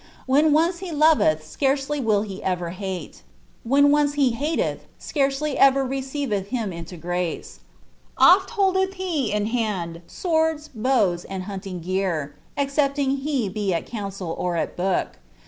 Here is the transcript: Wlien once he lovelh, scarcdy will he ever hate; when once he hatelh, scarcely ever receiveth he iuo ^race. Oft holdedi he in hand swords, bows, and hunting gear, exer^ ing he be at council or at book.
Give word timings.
Wlien 0.27 0.49
once 0.49 0.79
he 0.79 0.89
lovelh, 0.91 1.39
scarcdy 1.43 1.99
will 2.01 2.23
he 2.23 2.41
ever 2.41 2.71
hate; 2.71 3.21
when 3.63 3.91
once 3.91 4.15
he 4.15 4.31
hatelh, 4.31 4.79
scarcely 4.97 5.55
ever 5.59 5.85
receiveth 5.85 6.47
he 6.47 6.57
iuo 6.57 6.83
^race. 7.01 7.59
Oft 8.17 8.49
holdedi 8.49 8.95
he 8.95 9.31
in 9.31 9.45
hand 9.45 10.01
swords, 10.07 10.71
bows, 10.73 11.23
and 11.25 11.43
hunting 11.43 11.81
gear, 11.81 12.33
exer^ 12.57 12.97
ing 12.97 13.17
he 13.17 13.47
be 13.47 13.75
at 13.75 13.85
council 13.85 14.35
or 14.39 14.55
at 14.55 14.75
book. 14.75 15.19